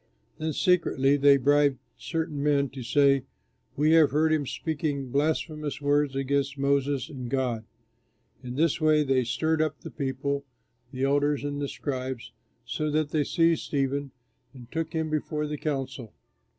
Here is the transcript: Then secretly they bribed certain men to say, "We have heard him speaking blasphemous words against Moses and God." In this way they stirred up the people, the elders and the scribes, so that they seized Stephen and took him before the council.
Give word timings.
Then 0.39 0.51
secretly 0.53 1.15
they 1.15 1.37
bribed 1.37 1.77
certain 1.95 2.41
men 2.41 2.69
to 2.69 2.81
say, 2.81 3.21
"We 3.75 3.91
have 3.91 4.09
heard 4.09 4.33
him 4.33 4.47
speaking 4.47 5.11
blasphemous 5.11 5.79
words 5.79 6.15
against 6.15 6.57
Moses 6.57 7.07
and 7.07 7.29
God." 7.29 7.65
In 8.41 8.55
this 8.55 8.81
way 8.81 9.03
they 9.03 9.23
stirred 9.23 9.61
up 9.61 9.79
the 9.81 9.91
people, 9.91 10.43
the 10.91 11.03
elders 11.03 11.43
and 11.43 11.61
the 11.61 11.67
scribes, 11.69 12.31
so 12.65 12.89
that 12.89 13.11
they 13.11 13.23
seized 13.23 13.61
Stephen 13.61 14.09
and 14.55 14.71
took 14.71 14.93
him 14.93 15.11
before 15.11 15.45
the 15.45 15.55
council. 15.59 16.11